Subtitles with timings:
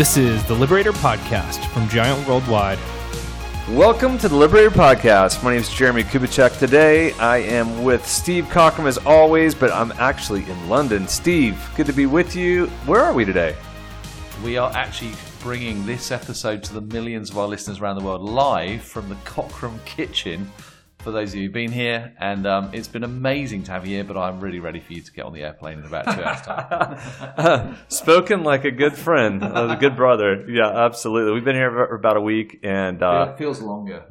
[0.00, 2.78] This is the Liberator Podcast from Giant Worldwide.
[3.68, 5.44] Welcome to the Liberator Podcast.
[5.44, 6.58] My name is Jeremie Kubicek.
[6.58, 11.06] Today I am with Steve Cockram as always, but I'm actually in London.
[11.06, 12.68] Steve, good to be with you.
[12.86, 13.54] Where are we today?
[14.42, 18.22] We are actually bringing this episode to the millions of our listeners around the world
[18.22, 20.50] live from the Cockram Kitchen.
[21.02, 23.96] For those of you who've been here, and um, it's been amazing to have you
[23.96, 26.22] here, but I'm really ready for you to get on the airplane in about two
[26.22, 27.78] hours' time.
[27.88, 30.44] Spoken like a good friend, a good brother.
[30.46, 31.32] Yeah, absolutely.
[31.32, 34.04] We've been here for about a week, and uh, it feels longer.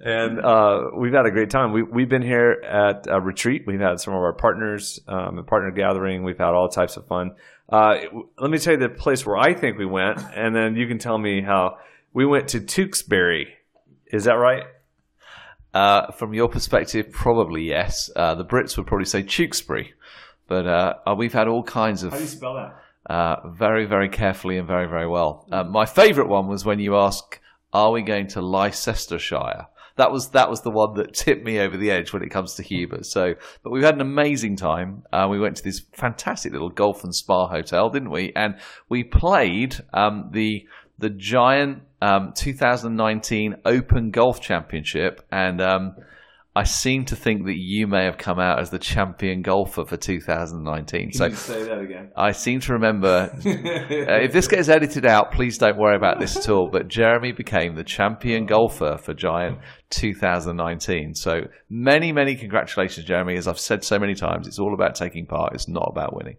[0.00, 1.72] and uh, we've had a great time.
[1.72, 3.64] We, we've been here at a retreat.
[3.66, 6.24] We've had some of our partners, um, a partner gathering.
[6.24, 7.32] We've had all types of fun.
[7.68, 7.96] Uh,
[8.38, 10.98] let me tell you the place where I think we went, and then you can
[10.98, 11.76] tell me how
[12.14, 13.48] we went to Tewkesbury.
[14.10, 14.62] Is that right?
[15.76, 18.08] Uh, from your perspective, probably yes.
[18.16, 19.92] Uh, the Brits would probably say Tewkesbury,
[20.48, 22.12] but uh, we've had all kinds of.
[22.12, 23.12] How do you spell that?
[23.12, 25.46] Uh, very, very carefully and very, very well.
[25.52, 27.40] Uh, my favourite one was when you ask,
[27.74, 31.76] "Are we going to Leicestershire?" That was that was the one that tipped me over
[31.76, 33.04] the edge when it comes to Hubert.
[33.04, 35.02] So, but we've had an amazing time.
[35.12, 38.32] Uh, we went to this fantastic little golf and spa hotel, didn't we?
[38.34, 38.54] And
[38.88, 40.66] we played um, the
[40.98, 45.96] the giant um, 2019 Open Golf Championship, and um,
[46.56, 49.98] I seem to think that you may have come out as the champion golfer for
[49.98, 51.10] 2019.
[51.10, 52.12] Can so you say that again?
[52.16, 53.30] I seem to remember.
[53.34, 56.70] uh, if this gets edited out, please don't worry about this at all.
[56.72, 59.58] But Jeremie became the champion golfer for Giant
[59.90, 61.14] 2019.
[61.14, 63.36] So many, many congratulations, Jeremie.
[63.36, 65.52] As I've said so many times, it's all about taking part.
[65.52, 66.38] It's not about winning.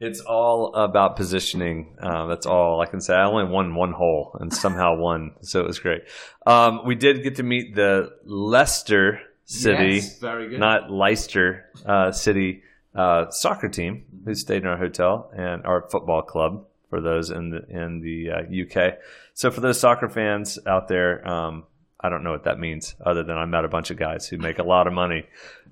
[0.00, 1.96] It's all about positioning.
[2.00, 3.14] Uh, that's all I can say.
[3.14, 6.02] I only won one hole and somehow won, so it was great.
[6.46, 10.20] Um, we did get to meet the Leicester City, Yes,
[10.58, 12.62] not Leicester uh, City
[12.94, 17.50] uh, soccer team who stayed in our hotel and our football club for those in
[17.50, 18.40] the in the uh,
[18.86, 18.98] UK.
[19.34, 21.64] So for those soccer fans out there, um,
[22.00, 24.38] I don't know what that means other than I met a bunch of guys who
[24.38, 25.26] make a lot of money,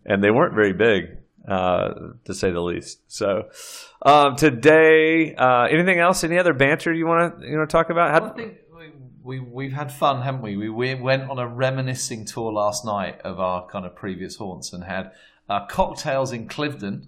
[0.05, 1.95] and they weren't very big uh,
[2.25, 3.01] to say the least.
[3.09, 3.49] So
[4.03, 6.25] um, today, uh, anything else?
[6.25, 8.23] Any other banter you want to you know talk about?
[8.23, 8.93] I think we,
[9.23, 10.57] we we've had fun, haven't we?
[10.57, 10.69] we?
[10.69, 14.85] We went on a reminiscing tour last night of our kind of previous haunts and
[14.85, 15.13] had
[15.49, 17.07] uh, cocktails in Cliveden,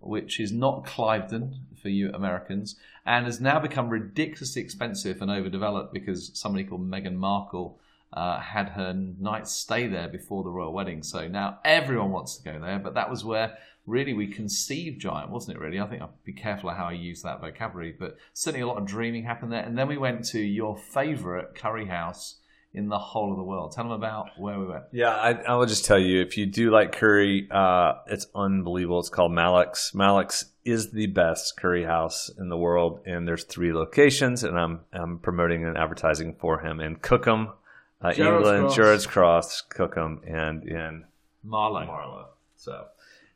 [0.00, 2.76] which is not Cliveden for you Americans,
[3.06, 7.78] and has now become ridiculously expensive and overdeveloped because somebody called Meghan Markle.
[8.12, 12.42] Uh, had her night stay there before the royal wedding, so now everyone wants to
[12.42, 12.78] go there.
[12.78, 13.56] But that was where
[13.86, 15.60] really we conceived Giant, wasn't it?
[15.60, 18.66] Really, I think I'll be careful of how I use that vocabulary, but certainly a
[18.66, 19.62] lot of dreaming happened there.
[19.62, 22.40] And then we went to your favourite curry house
[22.72, 23.72] in the whole of the world.
[23.72, 24.84] Tell them about where we went.
[24.92, 29.00] Yeah, I, I will just tell you if you do like curry, uh, it's unbelievable.
[29.00, 29.92] It's called Malik's.
[29.92, 34.80] Malik's is the best curry house in the world, and there's three locations, and I'm
[34.92, 37.48] I'm promoting and advertising for him in Cookham,
[38.02, 38.76] uh, England, Cross.
[38.76, 41.04] Gerrard's Cross, Cookham, and in
[41.42, 41.86] Marlow.
[41.86, 42.28] Marlow.
[42.56, 42.86] So,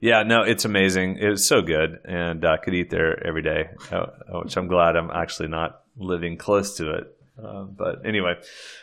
[0.00, 1.18] yeah, no, it's amazing.
[1.18, 4.06] It was so good, and I could eat there every day, uh,
[4.42, 7.16] which I'm glad I'm actually not living close to it.
[7.42, 8.34] Uh, but anyway,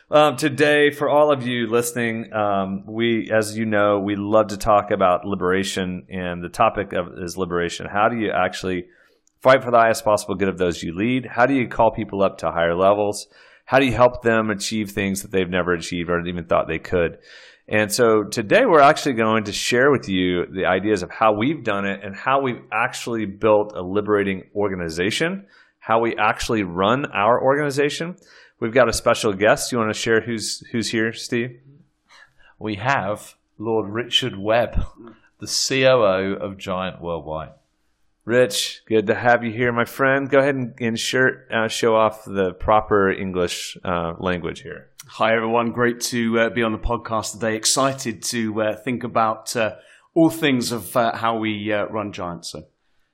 [0.10, 4.58] um, today for all of you listening, um, we, as you know, we love to
[4.58, 7.86] talk about liberation, and the topic of is liberation.
[7.86, 8.88] How do you actually
[9.40, 11.26] fight for the highest possible good of those you lead?
[11.26, 13.28] How do you call people up to higher levels?
[13.72, 16.78] How do you help them achieve things that they've never achieved or even thought they
[16.78, 17.20] could?
[17.70, 21.64] And so today we're actually going to share with you the ideas of how we've
[21.64, 25.46] done it and how we've actually built a liberating organization,
[25.80, 28.18] how we actually run our organization.
[28.60, 29.72] We've got a special guest.
[29.72, 31.62] You want to share who's who's here, Steve?
[32.60, 34.84] We have Lord Richard Webb,
[35.40, 37.54] the COO of Giant Worldwide.
[38.24, 40.30] Rich, good to have you here, my friend.
[40.30, 44.92] Go ahead and, and share, uh, show off the proper English uh, language here.
[45.08, 45.72] Hi, everyone.
[45.72, 47.56] Great to uh, be on the podcast today.
[47.56, 49.72] Excited to uh, think about uh,
[50.14, 52.46] all things of uh, how we uh, run Giant.
[52.46, 52.66] So,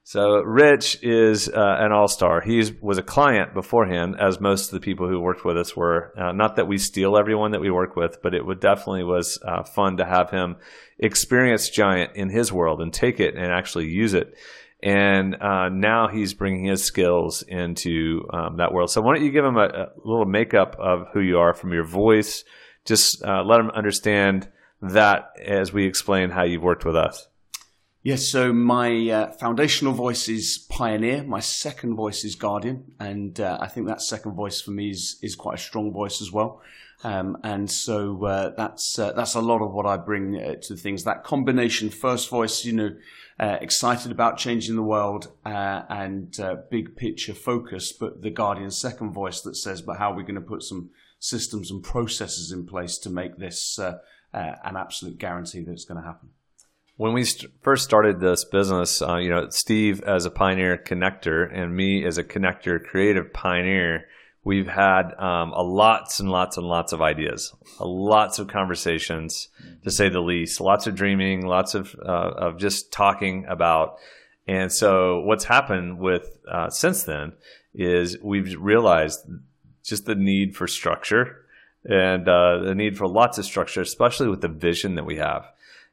[0.03, 2.41] So Rich is uh, an all-star.
[2.41, 6.13] He was a client beforehand, as most of the people who worked with us were.
[6.17, 9.39] Uh, not that we steal everyone that we work with, but it would definitely was
[9.41, 10.57] uh, fun to have him
[10.99, 14.33] experience Giant in his world and take it and actually use it.
[14.81, 18.91] And uh, now he's bringing his skills into um, that world.
[18.91, 21.73] So why don't you give him a, a little makeup of who you are from
[21.73, 22.43] your voice?
[22.85, 24.47] Just uh, let him understand
[24.81, 27.27] that as we explain how you've worked with us.
[28.07, 31.23] Yes, so my uh, foundational voice is Pioneer.
[31.23, 35.19] My second voice is Guardian, and uh, I think that second voice for me is
[35.21, 36.61] is quite a strong voice as well.
[37.03, 40.77] Um, and so uh, that's uh, that's a lot of what I bring uh, to
[40.77, 41.03] things.
[41.03, 42.95] That combination, first voice, you know,
[43.41, 46.33] uh, excited about changing the world and
[46.71, 50.35] big picture focus, but the Guardian second voice that says, "But how are we going
[50.35, 55.73] to put some systems and processes in place to make this an absolute guarantee that
[55.73, 56.29] it's going to happen?"
[56.97, 61.75] When we st- first started this business, you know, Steve as a pioneer connector and
[61.75, 64.05] me as a connector creative pioneer
[64.47, 69.49] We've had um, a lots and lots and lots of ideas, lots of conversations,
[69.83, 70.61] to say the least.
[70.61, 73.97] Lots of dreaming, lots of uh, of just talking about.
[74.47, 77.33] And so, what's happened with uh, since then
[77.73, 79.19] is we've realized
[79.83, 81.43] just the need for structure
[81.83, 85.43] and uh, the need for lots of structure, especially with the vision that we have.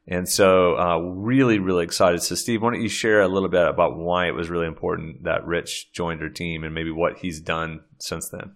[0.07, 2.21] And so, uh, really, really excited.
[2.21, 5.23] So, Steve, why don't you share a little bit about why it was really important
[5.23, 8.53] that Rich joined our team and maybe what he's done since then?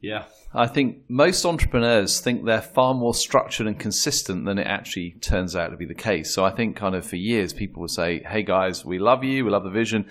[0.00, 0.24] Yeah,
[0.54, 5.54] I think most entrepreneurs think they're far more structured and consistent than it actually turns
[5.54, 6.34] out to be the case.
[6.34, 9.44] So, I think kind of for years, people would say, Hey guys, we love you,
[9.44, 10.06] we love the vision.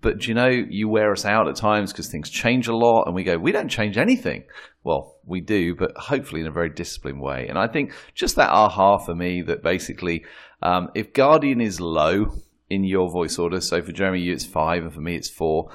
[0.00, 3.14] But you know, you wear us out at times because things change a lot, and
[3.14, 4.44] we go, we don't change anything.
[4.84, 7.46] Well, we do, but hopefully in a very disciplined way.
[7.48, 10.24] And I think just that aha for me that basically,
[10.62, 12.26] um, if Guardian is low
[12.68, 15.70] in your voice order, so for Jeremie, you it's five, and for me, it's four.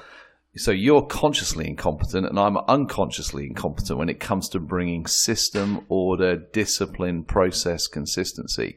[0.56, 6.36] So you're consciously incompetent, and I'm unconsciously incompetent when it comes to bringing system, order,
[6.36, 8.76] discipline, process, consistency.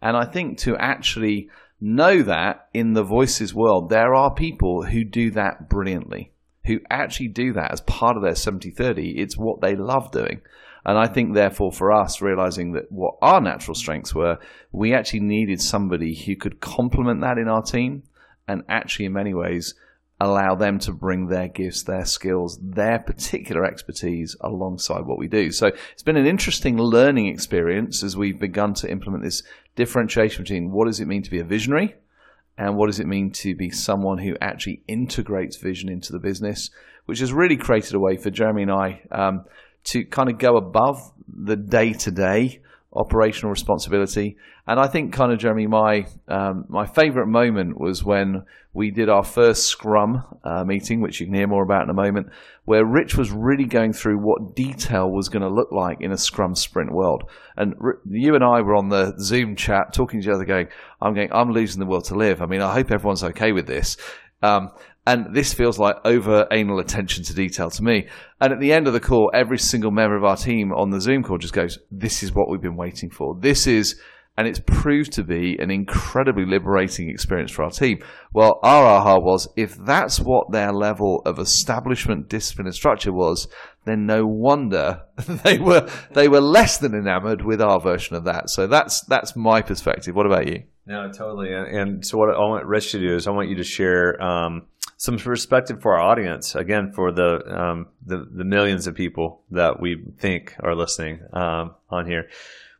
[0.00, 1.48] And I think to actually
[1.80, 6.32] know that in the voices world, there are people who do that brilliantly,
[6.64, 9.18] who actually do that as part of their 70 30.
[9.18, 10.40] It's what they love doing.
[10.84, 14.38] And I think, therefore, for us, realizing that what our natural strengths were,
[14.72, 18.02] we actually needed somebody who could complement that in our team
[18.48, 19.74] and actually, in many ways,
[20.20, 25.50] allow them to bring their gifts, their skills, their particular expertise alongside what we do.
[25.50, 29.42] So it's been an interesting learning experience as we've begun to implement this
[29.74, 31.96] differentiation between what does it mean to be a visionary
[32.58, 36.70] and what does it mean to be someone who actually integrates vision into the business,
[37.06, 39.44] which has really created a way for Jeremie and I um,
[39.84, 42.60] to kind of go above the day to day
[42.94, 44.36] operational responsibility.
[44.66, 48.44] And I think, kind of, Jeremie, my um, my favourite moment was when
[48.74, 51.94] we did our first Scrum uh, meeting, which you can hear more about in a
[51.94, 52.28] moment,
[52.64, 56.16] where Rich was really going through what detail was going to look like in a
[56.16, 57.24] Scrum sprint world.
[57.56, 60.68] And R- you and I were on the Zoom chat talking to each other, going,
[61.00, 63.66] "I'm going, I'm losing the will to live." I mean, I hope everyone's okay with
[63.66, 63.96] this.
[64.42, 64.70] Um,
[65.06, 68.06] and this feels like over anal attention to detail to me.
[68.40, 71.00] And at the end of the call, every single member of our team on the
[71.00, 73.36] Zoom call just goes, This is what we've been waiting for.
[73.40, 74.00] This is,
[74.36, 77.98] and it's proved to be an incredibly liberating experience for our team.
[78.32, 83.48] Well, our aha was if that's what their level of establishment, discipline, and structure was,
[83.84, 85.02] then no wonder
[85.44, 88.50] they were they were less than enamored with our version of that.
[88.50, 90.14] So that's that's my perspective.
[90.14, 90.62] What about you?
[90.86, 91.52] No, totally.
[91.52, 94.20] And, and so what I want Rich to do is I want you to share
[94.20, 94.62] um,
[95.02, 96.54] some perspective for our audience.
[96.54, 101.74] Again, for the, um, the, the millions of people that we think are listening um,
[101.90, 102.28] on here,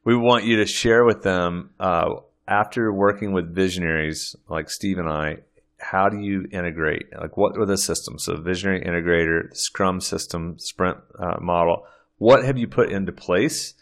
[0.05, 2.11] we want you to share with them uh,
[2.47, 5.39] after working with visionaries like Steve and I.
[5.79, 7.07] How do you integrate?
[7.21, 8.23] Like, what are the systems?
[8.23, 11.87] So, visionary integrator, Scrum system, Sprint uh, model.
[12.19, 13.75] What have you put into place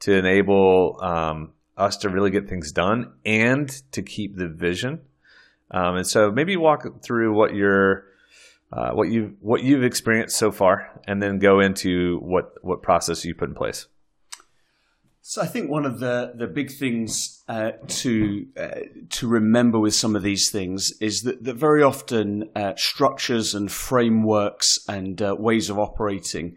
[0.00, 5.00] to enable um, us to really get things done and to keep the vision.
[5.72, 8.04] Um, and so maybe walk through what your
[8.72, 13.24] uh, what you what you've experienced so far, and then go into what what process
[13.24, 13.86] you put in place.
[15.24, 19.94] So I think one of the the big things uh, to uh, to remember with
[19.94, 25.36] some of these things is that, that very often uh, structures and frameworks and uh,
[25.38, 26.56] ways of operating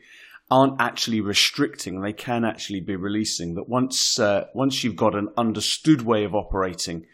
[0.49, 3.53] aren't actually restricting; they can actually be releasing.
[3.53, 7.05] That once uh, once you've got an understood way of operating,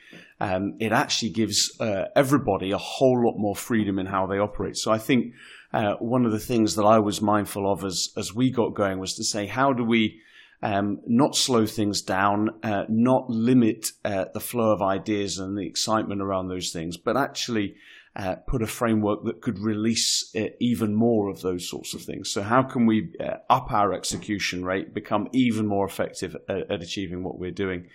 [0.41, 4.75] um, it actually gives uh, everybody a whole lot more freedom in how they operate.
[4.75, 5.35] So I think
[5.71, 8.99] uh, one of the things that I was mindful of as as we got going
[8.99, 10.19] was to say, how do we
[10.63, 15.67] um, not slow things down, uh, not limit uh, the flow of ideas and the
[15.67, 17.75] excitement around those things, but actually
[18.15, 22.31] uh, put a framework that could release uh, even more of those sorts of things.
[22.31, 23.13] So, how can we
[23.47, 27.85] up our execution rate, become even more effective at, at achieving what we're doing?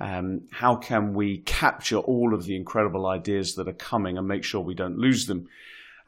[0.00, 4.44] Um, how can we capture all of the incredible ideas that are coming and make
[4.44, 5.48] sure we don't lose them?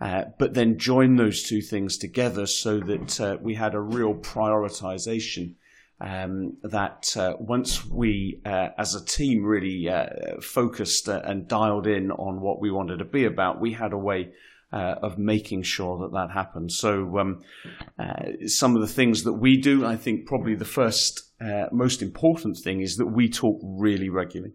[0.00, 4.14] Uh, but then join those two things together so that uh, we had a real
[4.14, 5.54] prioritization
[6.00, 11.86] Um, that uh, once we, uh, as a team, really uh, focused uh, and dialed
[11.86, 14.32] in on what we wanted to be about, we had a way
[14.72, 16.72] of making sure that that happened.
[16.72, 17.42] So, um,
[18.46, 21.31] some of the things that we do, I think probably the first
[21.72, 24.54] most important thing is that we talk really regularly.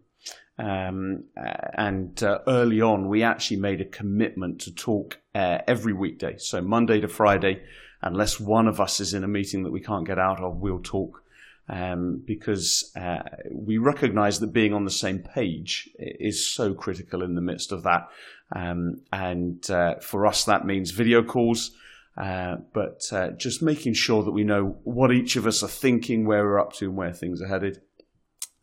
[0.59, 6.37] Um, and uh, early on, we actually made a commitment to talk uh, every weekday.
[6.37, 7.61] So Monday to Friday,
[8.01, 10.81] unless one of us is in a meeting that we can't get out of, we'll
[10.81, 11.23] talk.
[11.69, 17.35] Um, because uh, we recognize that being on the same page is so critical in
[17.35, 18.07] the midst of that.
[18.55, 21.71] Um, and uh, for us, that means video calls.
[22.17, 26.25] Uh, but uh, just making sure that we know what each of us are thinking,
[26.25, 27.79] where we're up to, and where things are headed.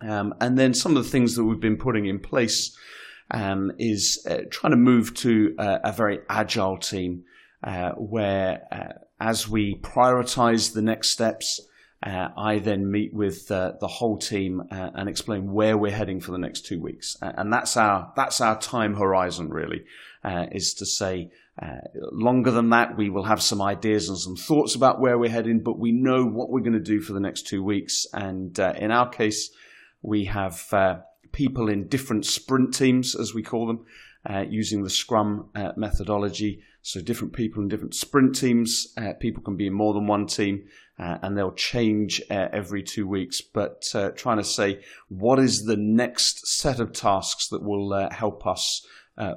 [0.00, 2.76] Um, and then some of the things that we've been putting in place
[3.30, 7.24] um, is uh, trying to move to a very agile team
[7.62, 11.60] uh, where, uh, as we prioritize the next steps,
[12.02, 16.38] uh, I then meet with the whole team and explain where we're heading for the
[16.38, 17.16] next two weeks.
[17.22, 19.84] and that's our that's our time horizon really,
[20.52, 21.30] is to say.
[22.12, 25.60] Longer than that, we will have some ideas and some thoughts about where we're heading,
[25.60, 28.06] but we know what we're going to do for the next two weeks.
[28.12, 29.50] And in our case,
[30.04, 30.98] we have uh,
[31.32, 33.86] people in different sprint teams, as we call them,
[34.28, 36.62] uh, using the Scrum uh, methodology.
[36.82, 38.92] So different people in different sprint teams.
[38.96, 40.66] Uh, people can be in more than one team,
[40.98, 43.40] uh, and they'll change uh, every two weeks.
[43.40, 43.82] But
[44.16, 48.86] trying to say what is the next set of tasks that will help us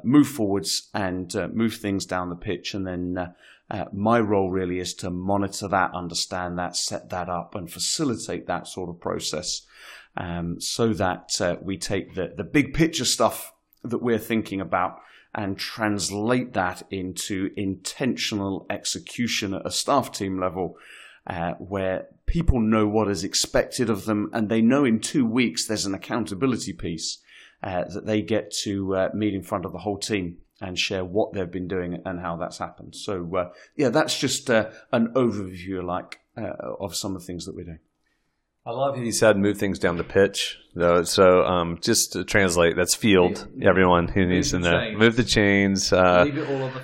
[0.03, 3.33] move forwards and move things down the pitch, and then.
[3.69, 8.47] Uh, my role really is to monitor that, understand that, set that up, and facilitate
[8.47, 9.63] that sort of process
[10.17, 13.53] um, so that uh, we take the, the big picture stuff
[13.83, 14.99] that we're thinking about
[15.33, 20.75] and translate that into intentional execution at a staff team level
[21.27, 25.67] uh, where people know what is expected of them and they know in two weeks
[25.67, 27.19] there's an accountability piece
[27.63, 31.05] uh, that they get to uh, meet in front of the whole team and share
[31.05, 32.95] what they've been doing and how that's happened.
[32.95, 37.55] So, uh, yeah, that's just uh, an overview, like, of some of the things that
[37.55, 37.79] we're doing.
[38.67, 40.57] I love how you said move things down the pitch.
[40.75, 43.47] Though, so um, just to translate, that's field.
[43.55, 43.69] Yeah.
[43.69, 46.25] Everyone who needs to know, move the chains, uh,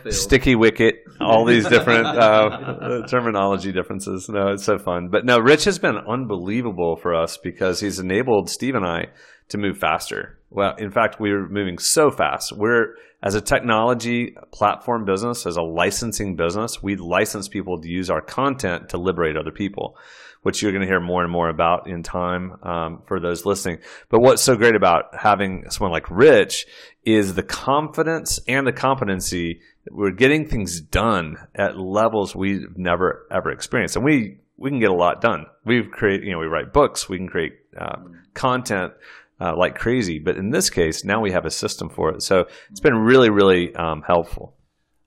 [0.10, 4.30] sticky wicket, all these different uh, terminology differences.
[4.30, 5.10] No, it's so fun.
[5.10, 9.08] But no, Rich has been unbelievable for us because he's enabled Steve and I
[9.50, 10.40] to move faster.
[10.54, 12.52] Well, in fact, we're moving so fast.
[12.52, 18.10] We're as a technology platform business, as a licensing business, we license people to use
[18.10, 19.98] our content to liberate other people
[20.44, 23.80] which you're going to hear more and more about in time um, for those listening.
[24.10, 26.68] But what's so great about having someone like Rich
[27.04, 29.62] is the confidence and the competency.
[29.90, 34.92] We're getting things done at levels we've never ever experienced, and we we can get
[34.92, 35.48] a lot done.
[35.66, 37.98] We've created, you know, we write books, we can create uh,
[38.34, 38.94] content.
[39.42, 42.22] Uh, like crazy, but in this case, now we have a system for it.
[42.22, 44.56] So it's been really, really um, helpful.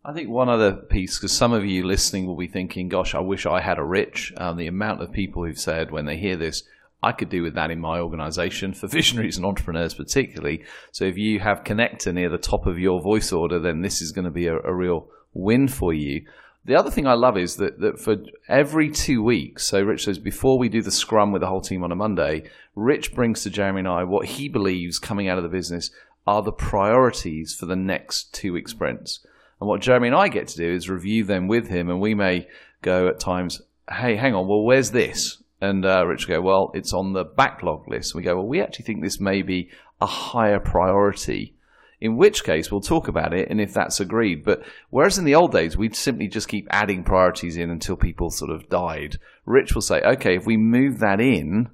[0.04, 3.21] I think one other piece, because some of you listening will be thinking, gosh, I
[3.21, 4.33] wish I had a rich.
[4.37, 6.62] Um, the amount of people who've said when they hear this,
[7.02, 10.64] I could do with that in my organization for visionaries and entrepreneurs, particularly.
[10.92, 14.12] So if you have Connector near the top of your voice order, then this is
[14.12, 16.25] going to be a, a real win for you.
[16.66, 18.16] The other thing I love is that, that for
[18.49, 21.85] every two weeks, so Rich says before we do the scrum with the whole team
[21.85, 25.44] on a Monday, Rich brings to Jeremie and I what he believes coming out of
[25.44, 25.92] the business
[26.26, 29.25] are the priorities for the next two week sprints.
[29.61, 32.14] And what Jeremie and I get to do is review them with him, and we
[32.14, 32.49] may
[32.82, 35.40] go at times, hey, hang on, well, where's this?
[35.61, 38.12] And uh, Rich will go, well, it's on the backlog list.
[38.12, 39.70] And we go, well, we actually think this may be
[40.00, 41.54] a higher priority.
[42.00, 44.45] In which case, we'll talk about it, and if that's agreed.
[44.45, 48.31] But whereas in the old days, we'd simply just keep adding priorities in until people
[48.31, 51.71] sort of died, Rich will say, okay, if we move that in,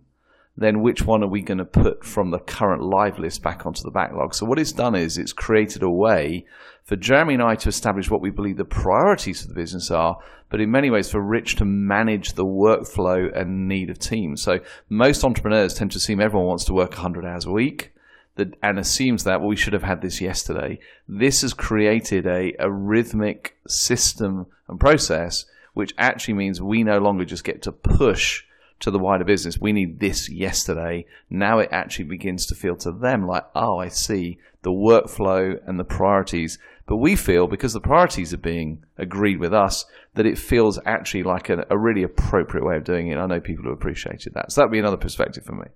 [0.57, 3.83] then which one are we going to put from the current live list back onto
[3.83, 4.35] the backlog?
[4.35, 6.47] So what it's done is it's created a way
[6.85, 10.19] for Jeremie and I to establish what we believe the priorities for the business are,
[10.50, 14.43] but in many ways for Rich to manage the workflow and need of teams.
[14.43, 14.61] So
[14.91, 17.93] most entrepreneurs tend to assume everyone wants to work 100 hours a week
[18.36, 20.78] and assumes that well, we should have had this yesterday.
[21.06, 27.24] This has created a, a rhythmic system and process, which actually means we no longer
[27.24, 28.44] just get to push
[28.80, 29.58] to the wider business.
[29.60, 31.06] We need this yesterday.
[31.30, 35.78] Now it actually begins to feel to them like, oh, I see the workflow and
[35.78, 36.58] the priorities.
[36.86, 39.84] But we feel because the priorities are being agreed with us
[40.14, 43.18] that it feels actually like a, a really appropriate way of doing it.
[43.18, 44.50] I know people who appreciated that.
[44.50, 45.66] So that'd be another perspective for me.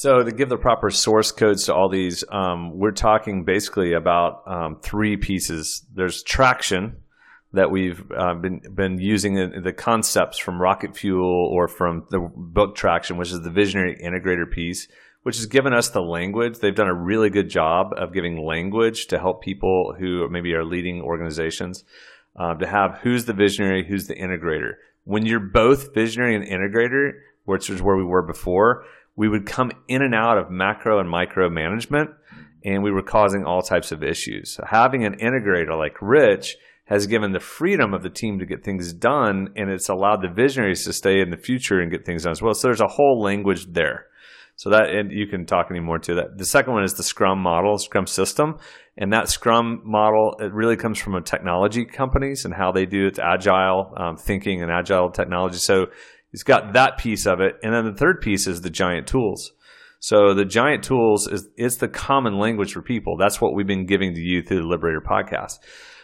[0.00, 4.44] So to give the proper source codes to all these, um, we're talking basically about
[4.46, 5.84] um, three pieces.
[5.94, 6.96] There's traction,
[7.52, 12.76] that we've uh, been been using the concepts from Rocket Fuel or from the book
[12.76, 14.88] Traction, which is the visionary integrator piece,
[15.22, 16.60] which has given us the language.
[16.60, 20.64] They've done a really good job of giving language to help people who maybe are
[20.64, 21.84] leading organizations
[22.36, 24.76] uh, to have who's the visionary, who's the integrator.
[25.04, 27.10] When you're both visionary and integrator,
[27.44, 28.84] which is where we were before,
[29.16, 32.10] we would come in and out of macro and micro management,
[32.64, 34.52] and we were causing all types of issues.
[34.52, 38.64] So having an integrator like Rich has given the freedom of the team to get
[38.64, 42.24] things done, and it's allowed the visionaries to stay in the future and get things
[42.24, 42.52] done as well.
[42.54, 44.06] So there's a whole language there.
[44.56, 46.36] So that and you can talk any more to that.
[46.36, 48.58] The second one is the Scrum model, Scrum system,
[48.98, 53.06] and that Scrum model it really comes from a technology companies and how they do
[53.06, 55.56] its agile um, thinking and agile technology.
[55.56, 55.86] So
[56.32, 59.52] it's got that piece of it, and then the third piece is the giant tools.
[59.98, 63.16] So the giant tools is it's the common language for people.
[63.18, 65.58] That's what we've been giving to you through the Liberator podcast.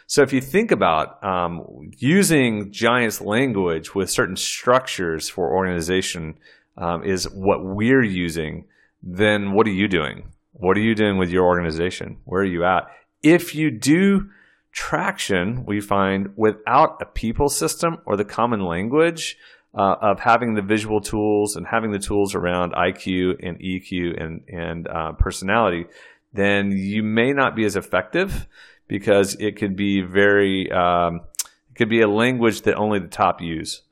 [0.07, 1.65] So if you think about um,
[1.99, 6.39] using Giants language with certain structures for organization
[6.77, 8.67] um, is what we're using,
[9.03, 10.29] then what are you doing?
[10.53, 12.19] What are you doing with your organization?
[12.25, 12.89] Where are you at?
[13.23, 14.29] If you do
[14.73, 19.37] traction, we find without a people system or the common language
[19.77, 24.43] uh, of having the visual tools and having the tools around IQ and EQ and,
[24.49, 25.85] and uh, personality,
[26.33, 28.47] then you may not be as effective
[28.89, 33.43] because it could be very, um, it could be a language that only the top
[33.43, 33.83] use.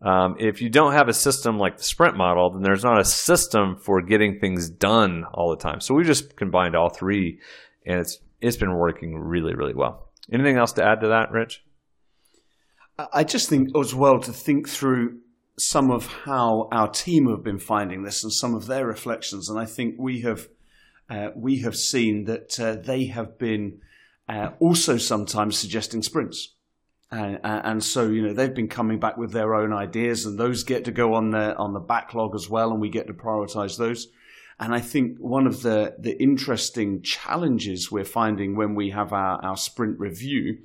[0.00, 3.04] Um, if you don't have a system like the sprint model, then there's not a
[3.04, 5.80] system for getting things done all the time.
[5.80, 7.40] So we just combined all three,
[7.84, 10.08] and it's it's been working really really well.
[10.32, 11.64] Anything else to add to that, Rich?
[13.12, 15.18] I just think as well to think through
[15.58, 19.58] some of how our team have been finding this and some of their reflections, and
[19.58, 20.48] I think we have
[21.10, 23.80] uh, we have seen that uh, they have been
[24.28, 26.54] uh, also sometimes suggesting sprints.
[27.10, 30.62] And, and, so you know they've been coming back with their own ideas, and those
[30.62, 33.78] get to go on the on the backlog as well, and we get to prioritize
[33.78, 34.08] those.
[34.60, 39.44] And I think one of the the interesting challenges we're finding when we have our,
[39.44, 40.58] our sprint review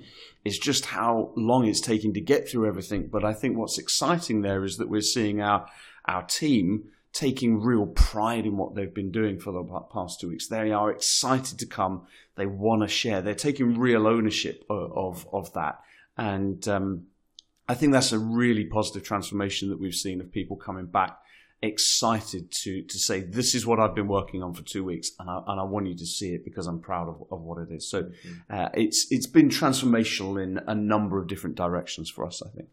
[0.44, 3.08] is just how long it's taking to get through everything.
[3.08, 5.68] But I think what's exciting there is that we're seeing our
[6.06, 10.48] our team taking real pride in what they've been doing for the past two weeks.
[10.48, 12.08] They are excited to come.
[12.36, 13.22] They want to share.
[13.22, 15.80] They're taking real ownership of, of, of that.
[16.17, 17.06] And um,
[17.70, 21.20] I think that's a really positive transformation that we've seen of people coming back
[21.63, 25.30] excited to to say this is what I've been working on for two weeks and
[25.30, 27.71] I, and I want you to see it because I'm proud of, of what it
[27.71, 27.89] is.
[27.89, 28.34] So mm-hmm.
[28.49, 32.41] uh, it's it's been transformational in a number of different directions for us.
[32.45, 32.69] I think.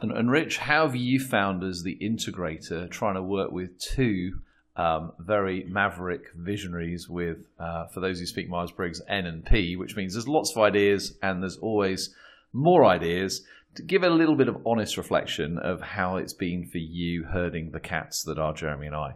[0.00, 4.40] And, and Rich, how have you found as the integrator trying to work with two
[4.76, 9.74] um, very maverick visionaries with, uh, for those who speak Myers Briggs, N and P,
[9.76, 12.14] which means there's lots of ideas and there's always
[12.52, 13.42] more ideas
[13.86, 17.80] give a little bit of honest reflection of how it's been for you herding the
[17.80, 19.14] cats that are Jeremie and I.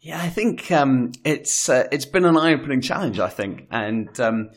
[0.00, 3.18] Yeah, I think um, it's uh, it's been an eye-opening challenge.
[3.18, 4.50] I think, and um,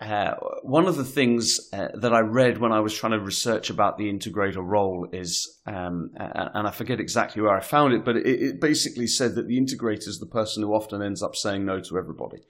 [0.00, 3.70] uh, one of the things uh, that I read when I was trying to research
[3.70, 8.16] about the integrator role is, um, and I forget exactly where I found it, but
[8.16, 11.64] it, it, basically said that the integrator is the person who often ends up saying
[11.64, 12.42] no to everybody.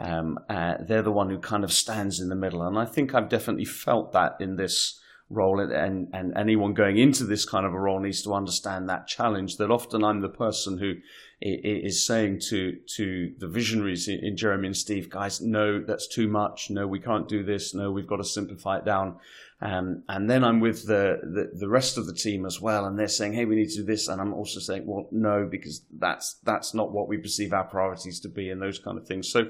[0.00, 2.62] Um, uh, they're the one who kind of stands in the middle.
[2.62, 5.60] And I think I've definitely felt that in this role.
[5.60, 9.56] And, and anyone going into this kind of a role needs to understand that challenge
[9.56, 10.94] that often I'm the person who
[11.40, 16.70] is saying to, to the visionaries in Jeremie and Steve, guys, no, that's too much.
[16.70, 17.74] No, we can't do this.
[17.74, 19.16] No, we've got to simplify it down.
[19.60, 22.96] Um, and then I'm with the, the, the, rest of the team as well, and
[22.96, 25.84] they're saying, "Hey, we need to do this," and I'm also saying, "Well, no, because
[25.98, 29.28] that's that's not what we perceive our priorities to be," and those kind of things.
[29.28, 29.48] So,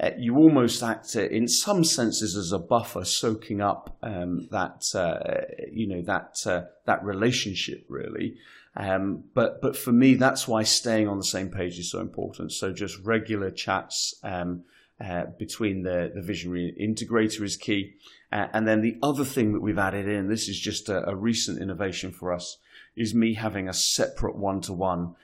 [0.00, 4.86] uh, you almost act uh, in some senses as a buffer, soaking up um, that
[4.92, 8.34] uh, you know that uh, that relationship really.
[8.76, 12.50] Um, but but for me, that's why staying on the same page is so important.
[12.50, 14.64] So just regular chats um,
[15.00, 17.94] uh, between the the visionary integrator is key.
[18.32, 21.14] Uh, and then the other thing that we've added in, this is just a, a
[21.14, 22.58] recent innovation for us,
[22.96, 25.14] is me having a separate one to one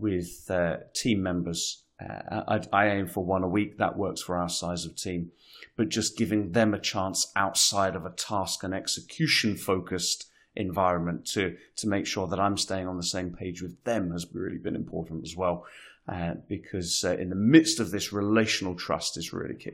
[0.00, 0.50] with
[0.92, 3.78] team members uh, I, I, aim for one a week.
[3.78, 5.30] That works for our size of team.
[5.76, 11.56] But just giving them a chance outside of a task and execution focused environment to
[11.76, 14.76] to make sure that I'm staying on the same page with them has really been
[14.76, 15.66] important as well.
[16.08, 19.72] Uh, because uh, in the midst of this, relational trust is really key.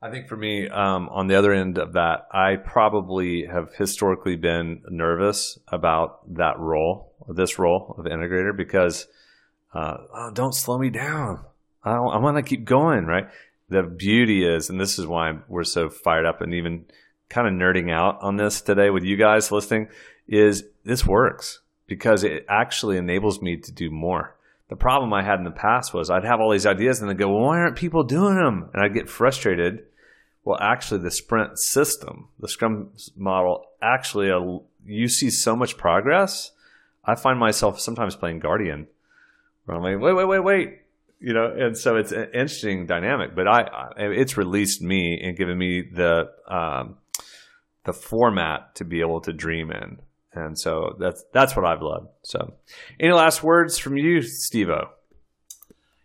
[0.00, 4.36] I think for me, um, on the other end of that, I probably have historically
[4.36, 9.06] been nervous about that role, this role of integrator, because
[9.74, 11.44] uh, oh, don't slow me down.
[11.84, 13.28] I, I want to keep going, right?
[13.68, 16.86] The beauty is, and this is why we're so fired up and even
[17.32, 19.88] kind of nerding out on this today with you guys listening
[20.28, 24.36] is this works because it actually enables me to do more.
[24.68, 27.16] The problem I had in the past was I'd have all these ideas and then
[27.16, 28.70] go, well, why aren't people doing them?
[28.72, 29.84] And I'd get frustrated.
[30.44, 36.52] Well, actually, the sprint system, the Scrum model, actually, uh, you see so much progress.
[37.04, 38.86] I find myself sometimes playing Guardian,
[39.64, 40.80] where I'm like, wait, wait, wait, wait,
[41.20, 41.46] you know.
[41.46, 43.36] And so it's an interesting dynamic.
[43.36, 46.96] But I, I it's released me and given me the um,
[47.84, 49.98] the format to be able to dream in.
[50.34, 52.08] And so that's that's what I've loved.
[52.22, 52.54] So,
[52.98, 54.88] any last words from you, Stevo?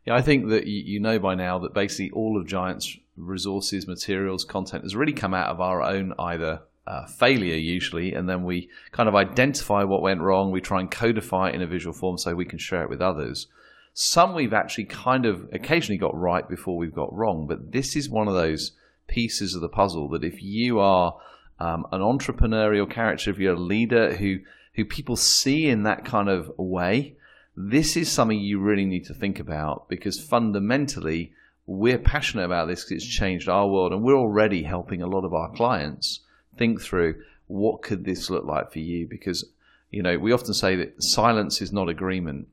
[0.05, 4.43] Yeah, I think that you know by now that basically all of Giant's resources, materials,
[4.43, 8.69] content has really come out of our own either uh, failure usually, and then we
[8.91, 10.51] kind of identify what went wrong.
[10.51, 13.01] We try and codify it in a visual form so we can share it with
[13.01, 13.47] others.
[13.93, 18.09] Some we've actually kind of occasionally got right before we've got wrong, but this is
[18.09, 18.73] one of those
[19.07, 21.17] pieces of the puzzle that if you are
[21.59, 24.39] um, an entrepreneurial character, if you're a leader who
[24.73, 27.15] who people see in that kind of way,
[27.55, 31.33] this is something you really need to think about because fundamentally
[31.65, 35.25] we're passionate about this because it's changed our world and we're already helping a lot
[35.25, 36.19] of our clients
[36.55, 37.15] think through
[37.47, 39.07] what could this look like for you?
[39.07, 39.45] Because
[39.89, 42.47] you know we often say that silence is not agreement.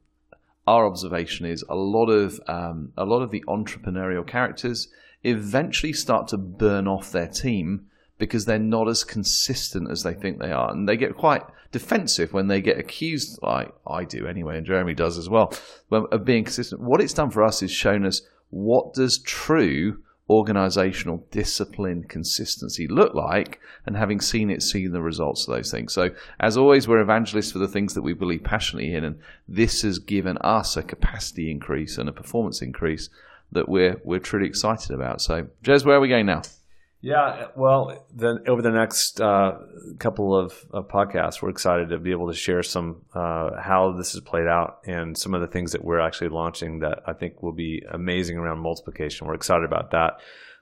[0.66, 4.88] Our observation is a lot of um, a lot of the entrepreneurial characters
[5.24, 7.86] eventually start to burn off their team
[8.18, 10.70] because they're not as consistent as they think they are.
[10.70, 14.94] And they get quite defensive when they get accused, like I do anyway, and Jeremie
[14.94, 15.52] does as well,
[15.90, 16.80] of being consistent.
[16.80, 19.98] What it's done for us is shown us what does true
[20.30, 25.92] organizational discipline consistency look like and having seen it seeing the results of those things
[25.92, 26.08] so
[26.40, 29.98] as always we're evangelists for the things that we believe passionately in and this has
[29.98, 33.10] given us a capacity increase and a performance increase
[33.52, 36.40] that we're we're truly excited about so jez where are we going now
[37.04, 39.58] yeah, well, then over the next uh,
[39.98, 44.12] couple of, of, podcasts, we're excited to be able to share some uh, how this
[44.12, 47.42] has played out and some of the things that we're actually launching that I think
[47.42, 49.26] will be amazing around multiplication.
[49.26, 50.12] We're excited about that.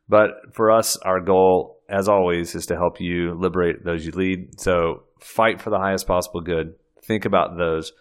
[0.09, 4.61] But for us, our goal, as always, is to help you liberate those you lead.
[4.61, 6.75] So fight for the highest possible good.
[7.05, 7.93] Think about those.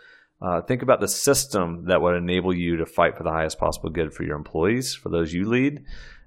[0.42, 3.92] Uh, think about the system that would enable you to fight for the highest possible
[3.92, 5.84] good for your employees, for those you lead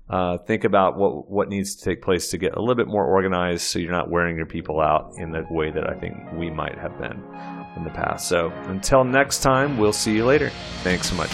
[0.09, 3.05] uh, think about what what needs to take place to get a little bit more
[3.05, 6.51] organized, so you're not wearing your people out in the way that I think we
[6.51, 7.23] might have been
[7.77, 8.29] in the past.
[8.29, 10.51] So until next time, we'll see you later.
[10.83, 11.31] Thanks so much.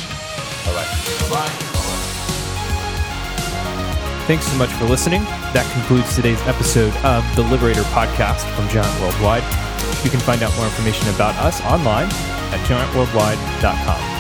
[0.65, 0.73] Bye
[1.31, 1.67] bye.
[4.27, 5.25] Thanks so much for listening.
[5.53, 9.43] That concludes today's episode of the Liberator podcast from Giant Worldwide.
[10.05, 14.20] You can find out more information about us online at giantworldwide.com.